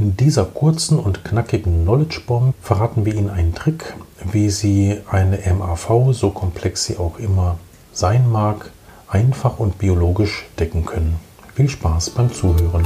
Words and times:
In 0.00 0.16
dieser 0.16 0.44
kurzen 0.44 0.96
und 0.96 1.24
knackigen 1.24 1.82
Knowledge 1.82 2.20
Bomb 2.24 2.54
verraten 2.62 3.04
wir 3.04 3.16
Ihnen 3.16 3.30
einen 3.30 3.52
Trick, 3.52 3.96
wie 4.30 4.48
Sie 4.48 5.00
eine 5.10 5.38
MAV, 5.52 6.12
so 6.12 6.30
komplex 6.30 6.84
sie 6.84 6.98
auch 6.98 7.18
immer 7.18 7.58
sein 7.92 8.30
mag, 8.30 8.70
einfach 9.08 9.58
und 9.58 9.78
biologisch 9.78 10.46
decken 10.56 10.86
können. 10.86 11.16
Viel 11.56 11.68
Spaß 11.68 12.10
beim 12.10 12.32
Zuhören. 12.32 12.84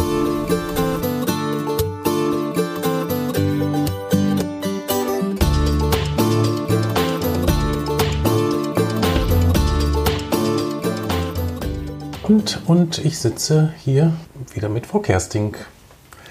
Und, 12.23 12.63
und 12.67 13.05
ich 13.05 13.19
sitze 13.19 13.75
hier 13.85 14.15
wieder 14.55 14.71
mit 14.71 14.87
Frau 14.87 15.01
Kersting. 15.01 15.57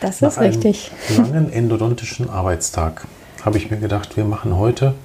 Das 0.01 0.15
ist 0.15 0.21
Nach 0.21 0.41
richtig. 0.41 0.91
Einem 1.09 1.17
langen 1.31 1.53
endodontischen 1.53 2.29
Arbeitstag 2.29 3.07
habe 3.45 3.57
ich 3.57 3.69
mir 3.69 3.77
gedacht, 3.77 4.17
wir 4.17 4.25
machen 4.25 4.57
heute 4.57 4.95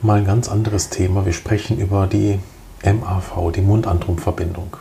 mal 0.00 0.18
ein 0.18 0.24
ganz 0.24 0.48
anderes 0.48 0.88
Thema. 0.88 1.26
Wir 1.26 1.34
sprechen 1.34 1.78
über 1.78 2.06
die 2.06 2.38
MAV, 2.82 3.52
die 3.54 3.60
Mund-Antrum-Verbindung. 3.60 4.78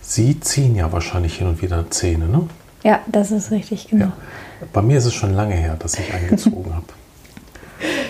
Sie 0.00 0.40
ziehen 0.40 0.74
ja 0.74 0.90
wahrscheinlich 0.90 1.36
hin 1.36 1.48
und 1.48 1.60
wieder 1.60 1.90
Zähne, 1.90 2.28
ne? 2.28 2.48
Ja, 2.82 3.00
das 3.06 3.30
ist 3.30 3.50
richtig, 3.50 3.88
genau. 3.88 4.06
Ja. 4.06 4.12
Bei 4.72 4.80
mir 4.80 4.96
ist 4.96 5.04
es 5.04 5.12
schon 5.12 5.34
lange 5.34 5.54
her, 5.54 5.76
dass 5.78 5.98
ich 5.98 6.12
eingezogen 6.12 6.74
habe. 6.74 6.86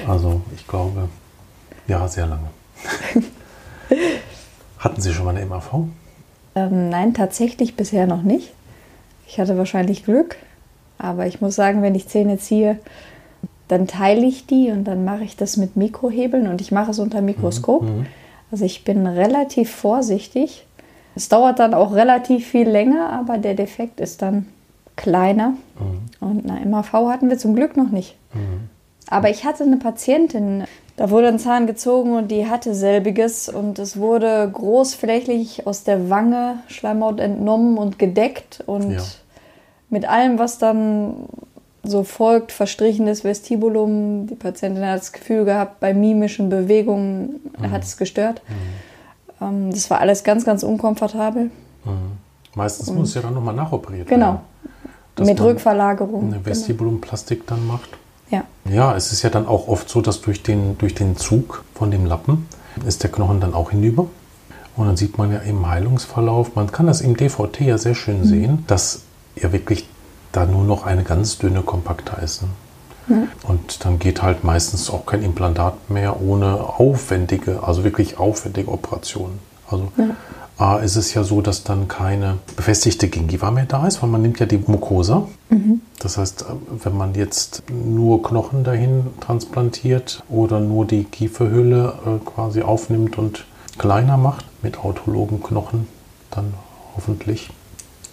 Also 0.06 0.40
ich 0.56 0.66
glaube, 0.66 1.10
ja, 1.86 2.08
sehr 2.08 2.24
lange. 2.24 2.48
Hatten 4.78 5.02
Sie 5.02 5.12
schon 5.12 5.26
mal 5.26 5.36
eine 5.36 5.44
MAV? 5.44 5.84
Ähm, 6.54 6.88
nein, 6.88 7.12
tatsächlich 7.12 7.76
bisher 7.76 8.06
noch 8.06 8.22
nicht. 8.22 8.54
Ich 9.26 9.38
hatte 9.38 9.58
wahrscheinlich 9.58 10.04
Glück, 10.04 10.36
aber 10.98 11.26
ich 11.26 11.40
muss 11.40 11.54
sagen, 11.54 11.82
wenn 11.82 11.94
ich 11.94 12.08
Zähne 12.08 12.38
ziehe, 12.38 12.78
dann 13.68 13.86
teile 13.86 14.26
ich 14.26 14.46
die 14.46 14.70
und 14.70 14.84
dann 14.84 15.04
mache 15.04 15.24
ich 15.24 15.36
das 15.36 15.56
mit 15.56 15.76
Mikrohebeln 15.76 16.48
und 16.48 16.60
ich 16.60 16.72
mache 16.72 16.90
es 16.90 16.98
unter 16.98 17.20
Mikroskop. 17.20 17.82
Mhm. 17.82 17.88
mhm. 17.88 18.06
Also 18.50 18.64
ich 18.64 18.82
bin 18.82 19.06
relativ 19.06 19.70
vorsichtig. 19.70 20.64
Es 21.14 21.28
dauert 21.28 21.58
dann 21.58 21.74
auch 21.74 21.92
relativ 21.94 22.46
viel 22.46 22.66
länger, 22.66 23.10
aber 23.10 23.36
der 23.36 23.52
Defekt 23.52 24.00
ist 24.00 24.22
dann 24.22 24.46
kleiner. 24.96 25.50
Mhm. 25.78 26.26
Und 26.26 26.50
eine 26.50 26.64
MAV 26.64 26.92
hatten 26.92 27.28
wir 27.28 27.36
zum 27.36 27.54
Glück 27.54 27.76
noch 27.76 27.90
nicht. 27.90 28.16
Mhm. 28.32 28.70
Aber 29.10 29.28
ich 29.28 29.44
hatte 29.44 29.64
eine 29.64 29.76
Patientin, 29.76 30.64
da 30.96 31.10
wurde 31.10 31.28
ein 31.28 31.38
Zahn 31.38 31.66
gezogen 31.66 32.14
und 32.14 32.30
die 32.30 32.46
hatte 32.46 32.74
selbiges 32.74 33.48
und 33.48 33.78
es 33.78 33.98
wurde 33.98 34.50
großflächig 34.52 35.66
aus 35.66 35.84
der 35.84 36.10
Wange 36.10 36.60
Schleimhaut 36.68 37.20
entnommen 37.20 37.78
und 37.78 37.98
gedeckt 37.98 38.62
und 38.66 38.92
ja. 38.92 39.02
Mit 39.90 40.08
allem, 40.08 40.38
was 40.38 40.58
dann 40.58 41.14
so 41.82 42.04
folgt, 42.04 42.52
verstrichenes 42.52 43.24
Vestibulum. 43.24 44.26
Die 44.26 44.34
Patientin 44.34 44.84
hat 44.84 45.00
das 45.00 45.12
Gefühl 45.12 45.44
gehabt, 45.44 45.80
bei 45.80 45.94
mimischen 45.94 46.48
Bewegungen 46.48 47.40
mhm. 47.58 47.70
hat 47.70 47.82
es 47.82 47.96
gestört. 47.96 48.42
Mhm. 48.48 49.44
Ähm, 49.44 49.70
das 49.70 49.90
war 49.90 50.00
alles 50.00 50.24
ganz, 50.24 50.44
ganz 50.44 50.62
unkomfortabel. 50.62 51.44
Mhm. 51.84 51.90
Meistens 52.54 52.88
und 52.88 52.98
muss 52.98 53.10
es 53.10 53.14
ja 53.14 53.22
dann 53.22 53.34
nochmal 53.34 53.54
nachoperiert 53.54 54.08
genau. 54.08 54.40
werden. 55.16 55.26
Mit 55.26 55.40
Rückverlagerung. 55.40 56.22
Eine 56.22 56.32
genau. 56.32 56.46
Vestibulumplastik 56.46 57.46
dann 57.46 57.66
macht. 57.66 57.90
Ja. 58.30 58.44
Ja, 58.70 58.94
es 58.94 59.12
ist 59.12 59.22
ja 59.22 59.30
dann 59.30 59.46
auch 59.46 59.68
oft 59.68 59.88
so, 59.88 60.00
dass 60.00 60.20
durch 60.20 60.42
den, 60.42 60.78
durch 60.78 60.94
den 60.94 61.16
Zug 61.16 61.64
von 61.74 61.90
dem 61.90 62.06
Lappen 62.06 62.46
ist 62.86 63.02
der 63.02 63.10
Knochen 63.10 63.40
dann 63.40 63.54
auch 63.54 63.70
hinüber. 63.70 64.06
Und 64.76 64.86
dann 64.86 64.96
sieht 64.96 65.18
man 65.18 65.32
ja 65.32 65.38
im 65.38 65.68
Heilungsverlauf, 65.68 66.54
man 66.54 66.70
kann 66.70 66.86
das 66.86 67.00
im 67.00 67.16
DVT 67.16 67.62
ja 67.62 67.78
sehr 67.78 67.96
schön 67.96 68.20
mhm. 68.20 68.24
sehen, 68.24 68.64
dass 68.68 69.02
ja 69.42 69.52
wirklich 69.52 69.88
da 70.32 70.46
nur 70.46 70.64
noch 70.64 70.84
eine 70.84 71.04
ganz 71.04 71.38
dünne 71.38 71.62
Kompakta 71.62 72.18
ist. 72.18 72.42
Ne? 72.42 72.48
Mhm. 73.08 73.28
Und 73.42 73.84
dann 73.84 73.98
geht 73.98 74.22
halt 74.22 74.44
meistens 74.44 74.90
auch 74.90 75.06
kein 75.06 75.22
Implantat 75.22 75.90
mehr 75.90 76.20
ohne 76.20 76.60
aufwendige, 76.78 77.62
also 77.62 77.84
wirklich 77.84 78.18
aufwendige 78.18 78.70
Operationen. 78.70 79.38
Also 79.70 79.88
ja. 79.96 80.04
A 80.58 80.78
ist 80.78 80.96
es 80.96 81.14
ja 81.14 81.22
so, 81.22 81.40
dass 81.40 81.62
dann 81.62 81.86
keine 81.86 82.38
befestigte 82.56 83.08
Gingiva 83.08 83.52
mehr 83.52 83.66
da 83.66 83.86
ist, 83.86 84.02
weil 84.02 84.10
man 84.10 84.22
nimmt 84.22 84.40
ja 84.40 84.46
die 84.46 84.58
Mucosa. 84.58 85.28
Mhm. 85.50 85.82
Das 86.00 86.18
heißt, 86.18 86.46
wenn 86.82 86.96
man 86.96 87.14
jetzt 87.14 87.62
nur 87.70 88.22
Knochen 88.22 88.64
dahin 88.64 89.06
transplantiert 89.20 90.24
oder 90.28 90.58
nur 90.58 90.84
die 90.84 91.04
Kieferhülle 91.04 91.94
äh, 92.04 92.24
quasi 92.24 92.62
aufnimmt 92.62 93.18
und 93.18 93.44
kleiner 93.78 94.16
macht 94.16 94.46
mit 94.62 94.80
autologen 94.80 95.42
Knochen, 95.42 95.86
dann 96.32 96.52
hoffentlich 96.96 97.50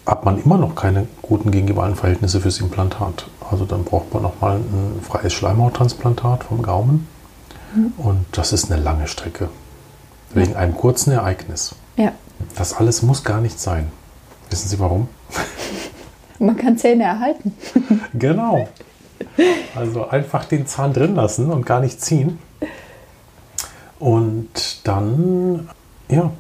hat 0.06 0.24
man 0.24 0.42
immer 0.42 0.58
noch 0.58 0.76
keine 0.76 1.08
guten 1.22 1.52
gingivalen 1.52 1.96
Verhältnisse 1.96 2.40
fürs 2.40 2.60
Implantat. 2.60 3.28
Also 3.50 3.66
dann 3.66 3.84
braucht 3.84 4.14
man 4.14 4.24
nochmal 4.24 4.58
ein 4.58 5.00
freies 5.02 5.34
Schleimhauttransplantat 5.34 6.44
vom 6.44 6.62
Gaumen. 6.62 7.08
Mhm. 7.74 7.94
Und 7.98 8.26
das 8.32 8.54
ist 8.54 8.72
eine 8.72 8.82
lange 8.82 9.08
Strecke. 9.08 9.50
Wegen 10.34 10.52
ja. 10.52 10.58
einem 10.58 10.76
kurzen 10.76 11.12
Ereignis. 11.12 11.76
Ja. 11.98 12.12
Das 12.56 12.74
alles 12.74 13.02
muss 13.02 13.24
gar 13.24 13.42
nicht 13.42 13.60
sein. 13.60 13.92
Wissen 14.50 14.68
Sie 14.68 14.80
warum? 14.80 15.08
Man 16.40 16.58
kann 16.58 16.78
Zähne 16.78 17.04
erhalten. 17.04 17.56
genau. 18.14 18.68
Also 19.76 20.08
einfach 20.08 20.46
den 20.46 20.68
Zahn 20.68 20.94
drin 20.94 21.16
lassen 21.16 21.52
und 21.52 21.66
gar 21.66 21.80
nicht 21.80 22.02
ziehen. 22.02 22.40
Und 24.00 24.86
dann, 24.86 25.70
ja, 26.10 26.32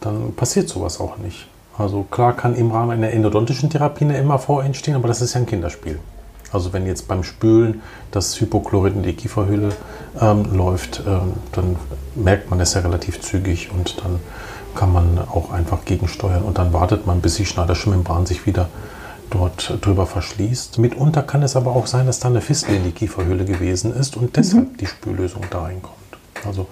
dann 0.00 0.34
passiert 0.34 0.68
sowas 0.68 1.00
auch 1.00 1.16
nicht. 1.16 1.48
Also 1.76 2.04
klar 2.04 2.34
kann 2.34 2.54
im 2.54 2.70
Rahmen 2.70 2.92
einer 2.92 3.10
endodontischen 3.10 3.70
Therapie 3.70 4.04
eine 4.04 4.22
MAV 4.22 4.60
entstehen, 4.62 4.94
aber 4.94 5.08
das 5.08 5.20
ist 5.20 5.34
ja 5.34 5.40
ein 5.40 5.46
Kinderspiel. 5.46 5.98
Also 6.52 6.72
wenn 6.72 6.86
jetzt 6.86 7.08
beim 7.08 7.24
Spülen 7.24 7.82
das 8.12 8.40
Hypochlorid 8.40 8.94
in 8.94 9.02
die 9.02 9.14
Kieferhülle 9.14 9.70
ähm, 10.20 10.54
läuft, 10.54 11.02
ähm, 11.04 11.32
dann 11.50 11.76
merkt 12.14 12.48
man 12.48 12.60
das 12.60 12.74
ja 12.74 12.80
relativ 12.80 13.20
zügig 13.20 13.70
und 13.72 13.98
dann 14.04 14.20
kann 14.76 14.92
man 14.92 15.18
auch 15.18 15.50
einfach 15.50 15.84
gegensteuern 15.84 16.42
und 16.42 16.58
dann 16.58 16.72
wartet 16.72 17.06
man, 17.06 17.20
bis 17.20 17.36
die 17.36 17.46
Schneidersche 17.46 17.90
Membran 17.90 18.26
sich 18.26 18.46
wieder 18.46 18.68
dort 19.30 19.78
drüber 19.80 20.06
verschließt. 20.06 20.78
Mitunter 20.78 21.22
kann 21.22 21.42
es 21.42 21.56
aber 21.56 21.74
auch 21.74 21.88
sein, 21.88 22.06
dass 22.06 22.20
da 22.20 22.28
eine 22.28 22.40
Fistel 22.40 22.76
in 22.76 22.84
die 22.84 22.92
Kieferhülle 22.92 23.44
gewesen 23.44 23.92
ist 23.92 24.16
und 24.16 24.36
deshalb 24.36 24.72
mhm. 24.72 24.76
die 24.76 24.86
Spüllösung 24.86 25.42
da 25.50 25.62
reinkommt. 25.62 25.96
Also 26.46 26.66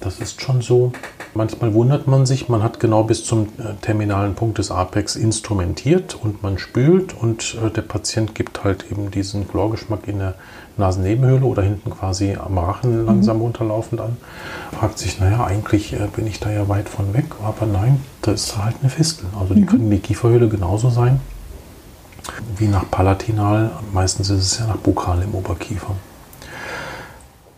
das 0.00 0.20
ist 0.20 0.40
schon 0.40 0.60
so. 0.62 0.92
Manchmal 1.34 1.74
wundert 1.74 2.06
man 2.06 2.26
sich, 2.26 2.48
man 2.48 2.62
hat 2.62 2.80
genau 2.80 3.04
bis 3.04 3.24
zum 3.24 3.46
äh, 3.58 3.74
terminalen 3.80 4.34
Punkt 4.34 4.58
des 4.58 4.70
Apex 4.70 5.16
instrumentiert 5.16 6.16
und 6.20 6.42
man 6.42 6.58
spült 6.58 7.14
und 7.20 7.56
äh, 7.64 7.70
der 7.70 7.82
Patient 7.82 8.34
gibt 8.34 8.64
halt 8.64 8.90
eben 8.90 9.10
diesen 9.10 9.48
Chlorgeschmack 9.48 10.08
in 10.08 10.18
der 10.20 10.34
Nasennebenhöhle 10.76 11.44
oder 11.44 11.62
hinten 11.62 11.90
quasi 11.90 12.36
am 12.36 12.58
Rachen 12.58 13.04
langsam 13.06 13.36
mhm. 13.36 13.42
runterlaufend 13.42 14.00
an. 14.00 14.16
Fragt 14.78 14.98
sich, 14.98 15.18
naja, 15.20 15.44
eigentlich 15.44 15.92
äh, 15.92 16.08
bin 16.14 16.26
ich 16.26 16.40
da 16.40 16.50
ja 16.50 16.68
weit 16.68 16.88
von 16.88 17.12
weg, 17.14 17.26
aber 17.44 17.66
nein, 17.66 18.00
da 18.22 18.32
ist 18.32 18.56
halt 18.56 18.76
eine 18.80 18.90
Fistel. 18.90 19.26
Also 19.38 19.54
die 19.54 19.62
mhm. 19.62 19.66
kann 19.66 19.80
in 19.80 19.90
die 19.90 19.98
Kieferhöhle 19.98 20.48
genauso 20.48 20.90
sein 20.90 21.20
wie 22.56 22.68
nach 22.68 22.90
Palatinal. 22.90 23.70
Meistens 23.92 24.30
ist 24.30 24.40
es 24.40 24.58
ja 24.58 24.66
nach 24.66 24.76
Bukal 24.76 25.22
im 25.22 25.34
Oberkiefer. 25.34 25.94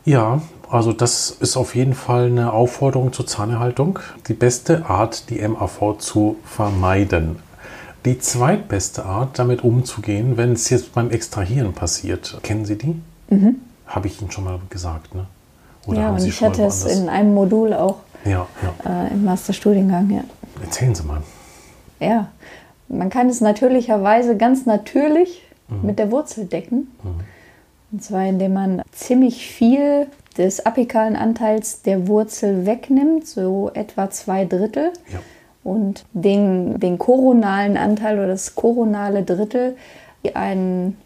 Ja, 0.05 0.41
also 0.71 0.93
das 0.93 1.31
ist 1.31 1.57
auf 1.57 1.75
jeden 1.75 1.95
Fall 1.95 2.27
eine 2.27 2.53
Aufforderung 2.53 3.13
zur 3.13 3.27
Zahnerhaltung. 3.27 3.99
Die 4.29 4.35
beste 4.35 4.87
Art, 4.87 5.29
die 5.31 5.47
MAV 5.47 5.99
zu 5.99 6.37
vermeiden. 6.45 7.37
Die 8.05 8.19
zweitbeste 8.19 9.05
Art, 9.05 9.39
damit 9.39 9.63
umzugehen, 9.63 10.37
wenn 10.37 10.53
es 10.53 10.71
jetzt 10.71 10.95
beim 10.95 11.11
Extrahieren 11.11 11.75
passiert. 11.75 12.39
Kennen 12.43 12.65
Sie 12.65 12.79
die? 12.79 13.01
Mhm. 13.29 13.57
Habe 13.87 14.07
ich 14.07 14.21
Ihnen 14.23 14.31
schon 14.31 14.45
mal 14.45 14.59
gesagt, 14.71 15.15
ne? 15.15 15.27
Oder 15.87 16.01
ja, 16.01 16.11
und 16.11 16.25
ich 16.25 16.43
hatte 16.43 16.65
es 16.65 16.85
in 16.85 17.09
einem 17.09 17.35
Modul 17.35 17.75
auch 17.75 17.97
ja, 18.25 18.47
ja. 18.63 19.07
Äh, 19.07 19.13
im 19.13 19.25
Masterstudiengang, 19.25 20.11
ja. 20.11 20.25
Erzählen 20.63 20.95
Sie 20.95 21.03
mal. 21.03 21.23
Ja, 21.99 22.29
man 22.89 23.11
kann 23.11 23.29
es 23.29 23.41
natürlicherweise 23.41 24.37
ganz 24.37 24.67
natürlich 24.67 25.43
mhm. 25.69 25.87
mit 25.87 25.99
der 25.99 26.11
Wurzel 26.11 26.45
decken. 26.47 26.91
Mhm. 27.03 27.21
Und 27.93 28.05
zwar 28.05 28.25
indem 28.25 28.53
man 28.53 28.83
ziemlich 28.93 29.47
viel 29.47 30.07
des 30.39 30.65
apikalen 30.65 31.17
Anteils 31.17 31.83
der 31.83 32.09
Wurzel 32.09 32.67
wegnimmt, 32.67 33.27
so 33.27 33.71
etwa 33.75 34.11
zwei 34.11 34.45
Drittel. 34.45 34.93
Ja. 35.13 35.19
Und 35.63 36.05
den, 36.13 36.81
den 36.81 36.99
koronalen 36.99 37.77
Anteil 37.77 38.19
oder 38.19 38.29
das 38.29 38.55
koronale 38.55 39.23
Drittel 39.23 39.77
einen 40.35 40.97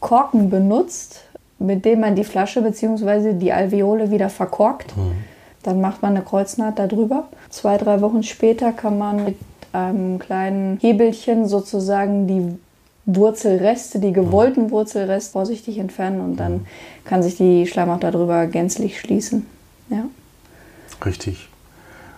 Korken 0.00 0.50
benutzt, 0.50 1.22
mit 1.58 1.84
dem 1.84 2.00
man 2.00 2.14
die 2.14 2.24
Flasche 2.24 2.62
bzw. 2.62 3.32
die 3.34 3.52
Alveole 3.52 4.10
wieder 4.10 4.28
verkorkt. 4.28 4.96
Mhm. 4.96 5.12
Dann 5.62 5.80
macht 5.80 6.02
man 6.02 6.14
eine 6.14 6.24
Kreuznaht 6.24 6.78
darüber. 6.78 7.28
Zwei, 7.48 7.78
drei 7.78 8.02
Wochen 8.02 8.22
später 8.22 8.72
kann 8.72 8.98
man 8.98 9.24
mit 9.24 9.36
einem 9.72 10.18
kleinen 10.18 10.78
Hebelchen 10.80 11.48
sozusagen 11.48 12.26
die 12.26 12.58
Wurzelreste, 13.06 13.98
die 13.98 14.12
gewollten 14.12 14.70
Wurzelreste 14.70 15.32
vorsichtig 15.32 15.78
entfernen 15.78 16.20
und 16.20 16.36
dann 16.36 16.52
mhm. 16.52 16.66
kann 17.04 17.22
sich 17.22 17.36
die 17.36 17.66
Schleimhaut 17.66 18.02
darüber 18.02 18.46
gänzlich 18.46 18.98
schließen. 19.00 19.46
Ja. 19.90 20.04
Richtig. 21.04 21.48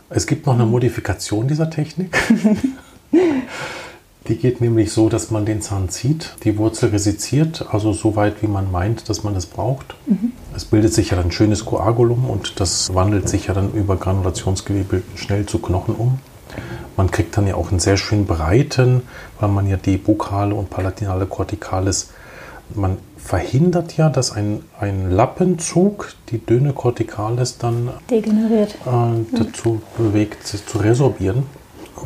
Es 0.09 0.27
gibt 0.27 0.47
noch 0.47 0.55
eine 0.55 0.67
Modifikation 0.67 1.49
dieser 1.49 1.71
Technik. 1.71 2.17
Die 4.29 4.37
geht 4.37 4.61
nämlich 4.61 4.91
so, 4.91 5.09
dass 5.09 5.31
man 5.31 5.47
den 5.47 5.63
Zahn 5.63 5.89
zieht, 5.89 6.35
die 6.43 6.59
Wurzel 6.59 6.91
resiziert, 6.91 7.67
also 7.71 7.93
so 7.93 8.17
weit, 8.17 8.43
wie 8.43 8.49
man 8.49 8.73
meint, 8.73 9.09
dass 9.09 9.23
man 9.23 9.37
es 9.37 9.47
braucht. 9.47 9.95
Mhm. 10.07 10.33
Es 10.55 10.65
bildet 10.65 10.93
sich 10.93 11.11
ja 11.11 11.17
dann 11.17 11.27
ein 11.27 11.33
schönes 11.33 11.65
Koagulum 11.65 12.29
und 12.29 12.59
das 12.59 12.93
wandelt 12.93 13.29
sich 13.29 13.47
ja 13.47 13.55
dann 13.55 13.73
über 13.73 13.97
Granulationsgewebe 13.97 15.03
schnell 15.15 15.47
zu 15.47 15.61
Knochen 15.61 15.95
um. 15.95 16.19
Man 16.97 17.11
kriegt 17.11 17.37
dann 17.37 17.47
ja 17.47 17.55
auch 17.55 17.71
einen 17.71 17.81
sehr 17.81 17.97
schön 17.97 18.27
breiten, 18.27 19.03
weil 19.39 19.49
man 19.51 19.67
ja 19.67 19.77
die 19.77 19.99
bukale 19.99 20.55
und 20.55 20.71
palatinale 20.71 21.27
Kortikalis, 21.27 22.11
man 22.75 22.97
verhindert 23.17 23.97
ja, 23.97 24.09
dass 24.09 24.33
ein, 24.33 24.63
ein 24.81 25.11
Lappenzug 25.11 26.15
die 26.31 26.45
dünne 26.45 26.73
Kortikalis 26.73 27.59
dann 27.59 27.91
degeneriert 28.11 28.77
äh, 28.87 29.37
dazu 29.37 29.81
bewegt, 29.97 30.47
sich 30.47 30.67
zu 30.67 30.79
resorbieren 30.79 31.45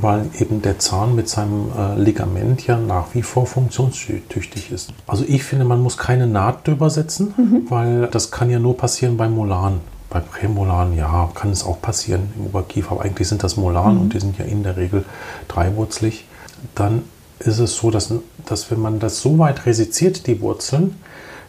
weil 0.00 0.26
eben 0.38 0.62
der 0.62 0.78
Zahn 0.78 1.14
mit 1.14 1.28
seinem 1.28 1.70
äh, 1.76 2.00
Ligament 2.00 2.66
ja 2.66 2.78
nach 2.78 3.14
wie 3.14 3.22
vor 3.22 3.46
funktionstüchtig 3.46 4.70
ist. 4.70 4.92
Also 5.06 5.24
ich 5.26 5.42
finde, 5.42 5.64
man 5.64 5.82
muss 5.82 5.96
keine 5.96 6.26
Naht 6.26 6.66
drüber 6.66 6.90
setzen, 6.90 7.34
mhm. 7.36 7.70
weil 7.70 8.06
das 8.06 8.30
kann 8.30 8.50
ja 8.50 8.58
nur 8.58 8.76
passieren 8.76 9.16
bei 9.16 9.28
Molaren. 9.28 9.80
Bei 10.10 10.20
Prämolaren, 10.20 10.96
ja, 10.96 11.30
kann 11.34 11.50
es 11.50 11.64
auch 11.64 11.80
passieren 11.80 12.32
im 12.36 12.46
Oberkiefer, 12.46 12.92
aber 12.92 13.02
eigentlich 13.02 13.28
sind 13.28 13.42
das 13.42 13.56
Molaren 13.56 13.94
mhm. 13.94 14.00
und 14.02 14.12
die 14.12 14.20
sind 14.20 14.38
ja 14.38 14.44
in 14.44 14.62
der 14.62 14.76
Regel 14.76 15.04
dreiwurzlig. 15.48 16.26
Dann 16.74 17.02
ist 17.38 17.58
es 17.58 17.76
so, 17.76 17.90
dass, 17.90 18.12
dass 18.44 18.70
wenn 18.70 18.80
man 18.80 18.98
das 18.98 19.20
so 19.20 19.38
weit 19.38 19.66
resiziert, 19.66 20.26
die 20.26 20.40
Wurzeln, 20.40 20.96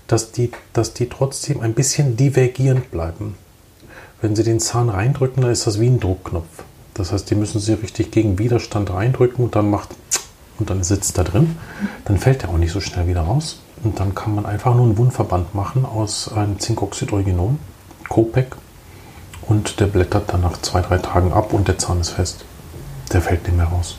dass 0.08 0.32
die, 0.32 0.52
dass 0.74 0.94
die 0.94 1.10
trotzdem 1.10 1.62
ein 1.62 1.74
bisschen 1.74 2.16
divergierend 2.18 2.92
bleiben. 2.92 3.36
Wenn 4.22 4.36
Sie 4.36 4.44
den 4.44 4.60
Zahn 4.60 4.90
reindrücken, 4.90 5.42
dann 5.42 5.52
ist 5.52 5.66
das 5.66 5.80
wie 5.80 5.88
ein 5.88 6.00
Druckknopf. 6.00 6.64
Das 6.94 7.12
heißt, 7.12 7.30
die 7.30 7.36
müssen 7.36 7.60
sie 7.60 7.74
richtig 7.74 8.12
gegen 8.12 8.38
Widerstand 8.38 8.92
reindrücken 8.92 9.46
und 9.46 9.56
dann 9.56 9.70
macht 9.70 9.90
und 10.60 10.70
dann 10.70 10.84
sitzt 10.84 11.18
da 11.18 11.24
drin. 11.24 11.56
Dann 12.06 12.18
fällt 12.18 12.44
der 12.44 12.50
auch 12.50 12.58
nicht 12.58 12.72
so 12.72 12.82
schnell 12.82 13.08
wieder 13.08 13.22
raus. 13.22 13.62
Und 13.84 14.00
dann 14.00 14.14
kann 14.14 14.36
man 14.36 14.46
einfach 14.46 14.76
nur 14.76 14.86
einen 14.86 14.98
Wundverband 14.98 15.56
machen 15.56 15.86
aus 15.86 16.32
einem 16.32 16.60
Zinkoxideuginon, 16.60 17.58
Copec. 18.12 18.58
Und 19.42 19.80
der 19.80 19.88
blättert 19.88 20.34
dann 20.34 20.42
nach 20.42 20.62
zwei, 20.62 20.82
drei 20.82 20.98
Tagen 20.98 21.32
ab 21.32 21.54
und 21.54 21.68
der 21.68 21.78
Zahn 21.78 22.02
ist 22.02 22.12
fest. 22.12 22.44
Der 23.12 23.22
fällt 23.22 23.48
nicht 23.48 23.56
mehr 23.56 23.68
raus. 23.68 23.98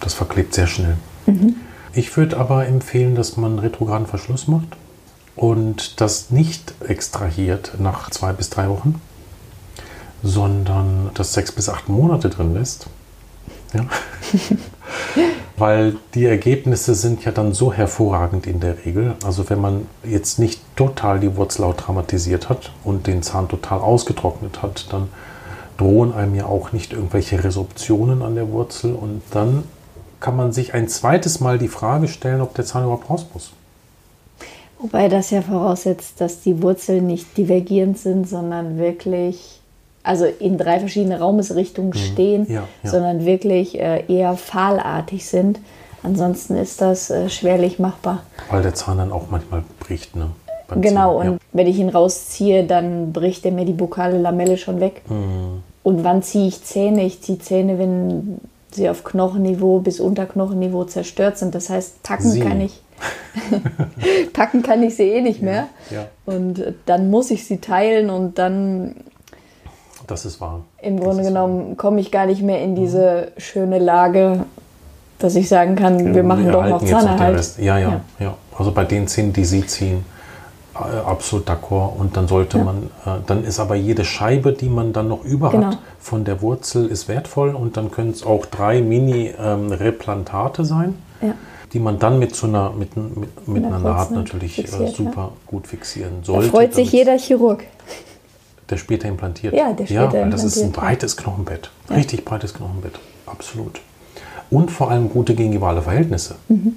Das 0.00 0.14
verklebt 0.14 0.54
sehr 0.54 0.66
schnell. 0.66 0.96
Mhm. 1.26 1.56
Ich 1.92 2.16
würde 2.16 2.36
aber 2.36 2.66
empfehlen, 2.66 3.14
dass 3.14 3.36
man 3.36 3.58
retrograden 3.58 4.06
Verschluss 4.06 4.48
macht 4.48 4.76
und 5.36 6.00
das 6.00 6.30
nicht 6.30 6.74
extrahiert 6.86 7.72
nach 7.78 8.10
zwei 8.10 8.32
bis 8.32 8.50
drei 8.50 8.68
Wochen, 8.68 9.00
sondern 10.22 11.10
das 11.14 11.32
sechs 11.32 11.52
bis 11.52 11.68
acht 11.68 11.88
Monate 11.88 12.30
drin 12.30 12.54
lässt. 12.54 12.86
Ja. 13.72 13.86
Weil 15.60 15.96
die 16.14 16.24
Ergebnisse 16.24 16.94
sind 16.94 17.24
ja 17.24 17.32
dann 17.32 17.52
so 17.52 17.72
hervorragend 17.72 18.46
in 18.46 18.60
der 18.60 18.84
Regel. 18.84 19.14
Also 19.22 19.48
wenn 19.50 19.60
man 19.60 19.86
jetzt 20.02 20.38
nicht 20.38 20.60
total 20.74 21.20
die 21.20 21.36
Wurzelhaut 21.36 21.78
traumatisiert 21.78 22.48
hat 22.48 22.72
und 22.82 23.06
den 23.06 23.22
Zahn 23.22 23.48
total 23.48 23.80
ausgetrocknet 23.80 24.62
hat, 24.62 24.90
dann 24.90 25.08
drohen 25.76 26.14
einem 26.14 26.34
ja 26.34 26.46
auch 26.46 26.72
nicht 26.72 26.94
irgendwelche 26.94 27.44
Resorptionen 27.44 28.22
an 28.22 28.34
der 28.34 28.50
Wurzel 28.50 28.94
und 28.94 29.22
dann 29.30 29.64
kann 30.18 30.36
man 30.36 30.52
sich 30.52 30.74
ein 30.74 30.88
zweites 30.88 31.40
Mal 31.40 31.58
die 31.58 31.68
Frage 31.68 32.08
stellen, 32.08 32.40
ob 32.40 32.54
der 32.54 32.64
Zahn 32.64 32.84
überhaupt 32.84 33.08
raus 33.10 33.26
muss. 33.32 33.52
Wobei 34.78 35.08
das 35.08 35.30
ja 35.30 35.42
voraussetzt, 35.42 36.22
dass 36.22 36.40
die 36.40 36.62
Wurzeln 36.62 37.06
nicht 37.06 37.36
divergierend 37.36 37.98
sind, 37.98 38.26
sondern 38.26 38.78
wirklich 38.78 39.59
also 40.02 40.24
in 40.24 40.58
drei 40.58 40.78
verschiedene 40.80 41.18
Raumesrichtungen 41.18 41.90
mhm. 41.90 41.94
stehen, 41.94 42.46
ja, 42.50 42.64
ja. 42.82 42.90
sondern 42.90 43.24
wirklich 43.24 43.78
äh, 43.78 44.04
eher 44.08 44.36
fahlartig 44.36 45.26
sind. 45.26 45.60
Ansonsten 46.02 46.56
ist 46.56 46.80
das 46.80 47.10
äh, 47.10 47.28
schwerlich 47.28 47.78
machbar. 47.78 48.22
Weil 48.50 48.62
der 48.62 48.74
Zahn 48.74 48.98
dann 48.98 49.12
auch 49.12 49.30
manchmal 49.30 49.62
bricht, 49.78 50.16
ne? 50.16 50.30
genau, 50.76 51.18
Ziehen, 51.18 51.28
und 51.28 51.34
ja. 51.34 51.38
wenn 51.52 51.66
ich 51.66 51.78
ihn 51.78 51.88
rausziehe, 51.88 52.64
dann 52.64 53.12
bricht 53.12 53.44
er 53.44 53.52
mir 53.52 53.64
die 53.64 53.72
bukale 53.72 54.18
Lamelle 54.18 54.56
schon 54.56 54.80
weg. 54.80 55.02
Mhm. 55.08 55.62
Und 55.82 56.04
wann 56.04 56.22
ziehe 56.22 56.48
ich 56.48 56.62
Zähne? 56.62 57.04
Ich 57.04 57.22
ziehe 57.22 57.38
Zähne, 57.38 57.78
wenn 57.78 58.40
sie 58.70 58.88
auf 58.88 59.04
Knochenniveau 59.04 59.80
bis 59.80 60.00
Unterknochenniveau 60.00 60.84
zerstört 60.84 61.38
sind. 61.38 61.54
Das 61.54 61.70
heißt, 61.70 62.02
packen 62.02 62.30
sie. 62.30 62.40
kann 62.40 62.60
ich. 62.60 62.80
packen 64.32 64.62
kann 64.62 64.82
ich 64.82 64.96
sie 64.96 65.08
eh 65.08 65.20
nicht 65.20 65.42
mehr. 65.42 65.68
Ja, 65.90 65.96
ja. 65.96 66.06
Und 66.24 66.62
dann 66.86 67.10
muss 67.10 67.30
ich 67.30 67.46
sie 67.46 67.58
teilen 67.58 68.10
und 68.10 68.38
dann 68.38 68.94
das 70.10 70.24
ist 70.24 70.40
wahr. 70.40 70.60
Im 70.82 70.96
das 70.96 71.04
Grunde 71.04 71.22
genommen 71.22 71.76
komme 71.76 72.00
ich 72.00 72.10
gar 72.10 72.26
nicht 72.26 72.42
mehr 72.42 72.62
in 72.62 72.74
diese 72.74 73.28
mhm. 73.34 73.40
schöne 73.40 73.78
Lage, 73.78 74.44
dass 75.18 75.36
ich 75.36 75.48
sagen 75.48 75.76
kann, 75.76 75.98
genau, 75.98 76.14
wir 76.14 76.22
machen 76.22 76.46
wir 76.46 76.52
doch 76.52 76.66
noch 76.66 76.84
Zahnerhalt. 76.84 77.58
Ja, 77.58 77.78
ja, 77.78 77.90
ja, 77.90 78.00
ja. 78.18 78.34
Also 78.58 78.72
bei 78.72 78.84
den 78.84 79.06
Zähnen, 79.06 79.32
die 79.32 79.44
Sie 79.44 79.66
ziehen, 79.66 80.04
äh, 80.74 80.78
absolut 80.78 81.48
d'accord. 81.48 81.96
Und 81.98 82.16
dann 82.16 82.28
sollte 82.28 82.58
ja. 82.58 82.64
man, 82.64 82.76
äh, 83.04 83.20
dann 83.26 83.44
ist 83.44 83.60
aber 83.60 83.74
jede 83.74 84.04
Scheibe, 84.04 84.52
die 84.52 84.68
man 84.68 84.92
dann 84.92 85.08
noch 85.08 85.24
über 85.24 85.50
genau. 85.50 85.68
hat 85.68 85.78
von 85.98 86.24
der 86.24 86.42
Wurzel, 86.42 86.86
ist 86.86 87.08
wertvoll. 87.08 87.54
Und 87.54 87.76
dann 87.76 87.90
können 87.90 88.10
es 88.10 88.24
auch 88.24 88.46
drei 88.46 88.80
Mini-Replantate 88.80 90.62
ähm, 90.62 90.68
sein. 90.68 90.94
Ja 91.22 91.34
die 91.72 91.78
man 91.78 91.98
dann 91.98 92.18
mit 92.18 92.34
so 92.34 92.46
einer, 92.46 92.70
mit, 92.70 92.96
mit, 92.96 93.48
mit 93.48 93.64
einer 93.64 93.78
Naht 93.78 94.10
natürlich 94.10 94.58
äh, 94.58 94.62
fixiert, 94.62 94.96
super 94.96 95.20
ja. 95.20 95.30
gut 95.46 95.66
fixieren 95.66 96.24
sollte. 96.24 96.46
Da 96.46 96.50
freut 96.50 96.74
sich 96.74 96.90
jeder 96.90 97.16
Chirurg. 97.16 97.64
Der 98.70 98.76
später 98.76 99.08
implantiert. 99.08 99.52
Ja, 99.54 99.72
der 99.72 99.86
später 99.86 100.00
ja, 100.00 100.04
implantiert. 100.04 100.34
Das 100.34 100.44
ist 100.44 100.62
ein 100.62 100.72
breites 100.72 101.16
Knochenbett. 101.16 101.70
Ja. 101.88 101.96
Richtig 101.96 102.24
breites 102.24 102.54
Knochenbett. 102.54 102.98
Absolut. 103.26 103.80
Und 104.50 104.70
vor 104.70 104.90
allem 104.90 105.10
gute 105.10 105.34
gingivale 105.34 105.82
Verhältnisse. 105.82 106.36
Mhm. 106.48 106.76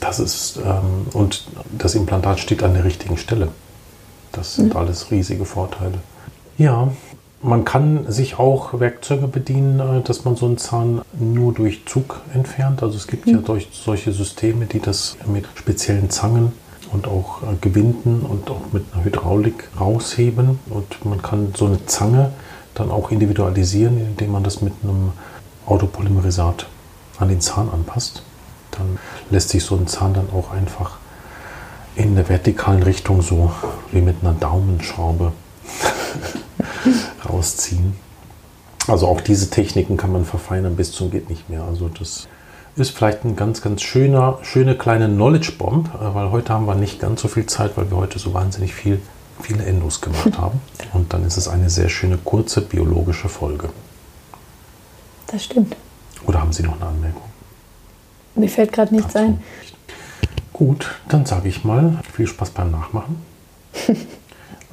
Das 0.00 0.18
ist, 0.18 0.58
ähm, 0.58 1.06
und 1.12 1.46
das 1.76 1.94
Implantat 1.94 2.38
steht 2.38 2.62
an 2.62 2.74
der 2.74 2.84
richtigen 2.84 3.16
Stelle. 3.16 3.48
Das 4.32 4.56
sind 4.56 4.74
mhm. 4.74 4.76
alles 4.76 5.10
riesige 5.10 5.44
Vorteile. 5.44 5.98
Ja, 6.58 6.88
man 7.42 7.64
kann 7.64 8.10
sich 8.10 8.38
auch 8.38 8.80
Werkzeuge 8.80 9.28
bedienen, 9.28 9.80
äh, 9.80 10.00
dass 10.02 10.24
man 10.24 10.36
so 10.36 10.46
einen 10.46 10.58
Zahn 10.58 11.02
nur 11.18 11.52
durch 11.52 11.86
Zug 11.86 12.20
entfernt. 12.32 12.82
Also 12.82 12.96
es 12.96 13.06
gibt 13.06 13.26
mhm. 13.26 13.44
ja 13.46 13.58
solche 13.72 14.12
Systeme, 14.12 14.66
die 14.66 14.80
das 14.80 15.16
mit 15.26 15.46
speziellen 15.54 16.10
Zangen 16.10 16.52
und 16.94 17.06
auch 17.06 17.42
äh, 17.42 17.56
gewinden 17.60 18.22
und 18.22 18.50
auch 18.50 18.72
mit 18.72 18.84
einer 18.92 19.04
Hydraulik 19.04 19.68
rausheben. 19.78 20.60
Und 20.70 21.04
man 21.04 21.20
kann 21.20 21.52
so 21.56 21.66
eine 21.66 21.84
Zange 21.86 22.32
dann 22.74 22.90
auch 22.90 23.10
individualisieren, 23.10 23.98
indem 23.98 24.32
man 24.32 24.44
das 24.44 24.62
mit 24.62 24.72
einem 24.82 25.12
Autopolymerisat 25.66 26.66
an 27.18 27.28
den 27.28 27.40
Zahn 27.40 27.68
anpasst. 27.70 28.22
Dann 28.70 28.98
lässt 29.30 29.50
sich 29.50 29.64
so 29.64 29.76
ein 29.76 29.86
Zahn 29.86 30.14
dann 30.14 30.30
auch 30.30 30.50
einfach 30.52 30.98
in 31.96 32.16
der 32.16 32.28
vertikalen 32.28 32.82
Richtung 32.82 33.22
so 33.22 33.52
wie 33.92 34.00
mit 34.00 34.16
einer 34.22 34.32
Daumenschraube 34.32 35.32
rausziehen. 37.28 37.94
Also 38.86 39.06
auch 39.08 39.20
diese 39.20 39.48
Techniken 39.48 39.96
kann 39.96 40.12
man 40.12 40.24
verfeinern 40.24 40.76
bis 40.76 40.92
zum 40.92 41.10
geht 41.10 41.30
nicht 41.30 41.48
mehr. 41.48 41.62
Also 41.62 41.88
das 41.88 42.28
ist 42.76 42.90
vielleicht 42.90 43.24
ein 43.24 43.36
ganz, 43.36 43.62
ganz 43.62 43.82
schöner, 43.82 44.38
schöne 44.42 44.76
kleine 44.76 45.06
Knowledge 45.08 45.52
Bomb, 45.58 45.88
äh, 45.94 46.14
weil 46.14 46.30
heute 46.30 46.52
haben 46.52 46.66
wir 46.66 46.74
nicht 46.74 47.00
ganz 47.00 47.22
so 47.22 47.28
viel 47.28 47.46
Zeit, 47.46 47.76
weil 47.76 47.90
wir 47.90 47.96
heute 47.96 48.18
so 48.18 48.34
wahnsinnig 48.34 48.74
viel, 48.74 49.00
viele 49.40 49.64
Endos 49.64 50.00
gemacht 50.00 50.38
haben. 50.38 50.60
Und 50.92 51.12
dann 51.12 51.24
ist 51.24 51.36
es 51.36 51.48
eine 51.48 51.70
sehr 51.70 51.88
schöne, 51.88 52.18
kurze 52.18 52.60
biologische 52.60 53.28
Folge. 53.28 53.70
Das 55.28 55.44
stimmt. 55.44 55.76
Oder 56.26 56.40
haben 56.40 56.52
Sie 56.52 56.62
noch 56.62 56.76
eine 56.76 56.86
Anmerkung? 56.86 57.22
Mir 58.34 58.48
fällt 58.48 58.72
gerade 58.72 58.94
nichts 58.94 59.14
ein. 59.14 59.42
Nicht. 59.60 59.76
Gut, 60.52 60.94
dann 61.08 61.26
sage 61.26 61.48
ich 61.48 61.64
mal, 61.64 61.98
viel 62.12 62.26
Spaß 62.26 62.50
beim 62.50 62.70
Nachmachen. 62.70 63.22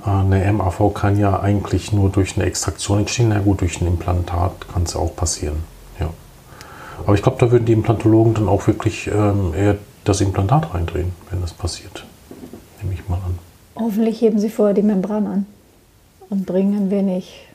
Äh, 0.04 0.10
eine 0.10 0.52
MAV 0.52 0.96
kann 0.96 1.20
ja 1.20 1.40
eigentlich 1.42 1.92
nur 1.92 2.10
durch 2.10 2.36
eine 2.36 2.46
Extraktion 2.46 3.00
entstehen. 3.02 3.30
Na 3.30 3.38
gut, 3.40 3.62
durch 3.62 3.82
ein 3.82 3.86
Implantat 3.88 4.68
kann 4.74 4.82
es 4.82 4.96
auch 4.96 5.16
passieren. 5.16 5.64
Aber 7.06 7.16
ich 7.16 7.22
glaube, 7.22 7.38
da 7.40 7.52
würden 7.52 7.66
die 7.66 7.74
Implantologen 7.74 8.34
dann 8.34 8.48
auch 8.48 8.68
wirklich 8.68 9.08
ähm, 9.08 9.54
eher 9.56 9.78
das 10.04 10.22
Implantat 10.22 10.74
reindrehen, 10.74 11.12
wenn 11.30 11.42
das 11.42 11.54
passiert. 11.54 12.06
Nehme 12.82 12.94
ich 12.94 13.08
mal 13.08 13.16
an. 13.16 13.38
Hoffentlich 13.76 14.22
heben 14.22 14.40
sie 14.40 14.50
vorher 14.50 14.74
die 14.74 14.82
Membran 14.82 15.28
an 15.28 15.46
und 16.30 16.46
bringen 16.46 16.76
ein 16.76 16.92
wenig. 16.92 17.48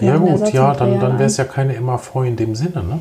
Ja 0.00 0.16
gut, 0.16 0.52
ja, 0.52 0.74
dann, 0.74 1.00
dann 1.00 1.18
wäre 1.18 1.24
es 1.24 1.36
ja 1.36 1.44
keine 1.44 1.78
MAV 1.80 2.16
in 2.24 2.36
dem 2.36 2.54
Sinne, 2.54 2.82
ne? 2.82 2.98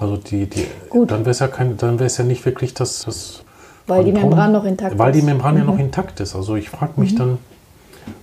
Also 0.00 0.16
die, 0.16 0.46
die 0.46 0.66
gut. 0.88 1.10
dann 1.10 1.20
wäre 1.20 1.30
es 1.30 1.38
ja 1.38 1.48
kein, 1.48 1.76
dann 1.76 1.98
wäre 1.98 2.06
es 2.06 2.16
ja 2.16 2.24
nicht 2.24 2.44
wirklich 2.44 2.74
das, 2.74 3.02
das 3.04 3.44
weil 3.86 4.04
die 4.04 4.12
Membran 4.12 4.52
noch 4.52 4.64
intakt 4.64 4.98
weil 4.98 5.10
ist. 5.10 5.14
Weil 5.14 5.20
die 5.20 5.22
Membran 5.22 5.54
mhm. 5.54 5.60
ja 5.60 5.66
noch 5.66 5.78
intakt 5.78 6.20
ist. 6.20 6.34
Also 6.34 6.56
ich 6.56 6.70
frage 6.70 7.00
mich 7.00 7.12
mhm. 7.12 7.18
dann, 7.18 7.38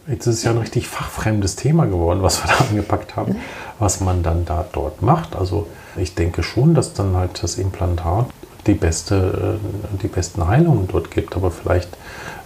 jetzt 0.07 0.27
ist 0.27 0.37
es 0.37 0.43
ja 0.43 0.51
ein 0.51 0.57
richtig 0.57 0.87
fachfremdes 0.87 1.55
Thema 1.55 1.85
geworden, 1.85 2.21
was 2.21 2.43
wir 2.43 2.51
da 2.55 2.63
angepackt 2.65 3.15
haben, 3.15 3.35
was 3.79 4.01
man 4.01 4.23
dann 4.23 4.45
da 4.45 4.65
dort 4.71 5.01
macht. 5.01 5.35
Also 5.35 5.67
ich 5.97 6.15
denke 6.15 6.43
schon, 6.43 6.73
dass 6.73 6.93
dann 6.93 7.15
halt 7.15 7.43
das 7.43 7.57
Implantat 7.57 8.27
die, 8.67 8.73
beste, 8.73 9.59
äh, 9.59 9.97
die 10.01 10.07
besten 10.07 10.47
Heilungen 10.47 10.87
dort 10.87 11.11
gibt, 11.11 11.35
aber 11.35 11.51
vielleicht 11.51 11.89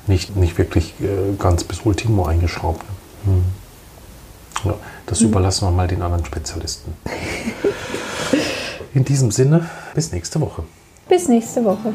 nicht, 0.08 0.36
nicht 0.36 0.58
wirklich 0.58 0.94
äh, 1.02 1.36
ganz 1.38 1.64
bis 1.64 1.82
Ultimo 1.84 2.26
eingeschraubt. 2.26 2.84
Hm. 3.26 3.44
Ja, 4.64 4.76
das 5.06 5.20
hm. 5.20 5.28
überlassen 5.28 5.68
wir 5.68 5.72
mal 5.72 5.88
den 5.88 6.02
anderen 6.02 6.26
Spezialisten. 6.26 6.94
In 8.94 9.04
diesem 9.04 9.32
Sinne, 9.32 9.70
bis 9.94 10.12
nächste 10.12 10.40
Woche. 10.40 10.64
Bis 11.10 11.28
nächste 11.28 11.66
Woche. 11.66 11.94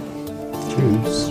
Tschüss. 0.69 1.31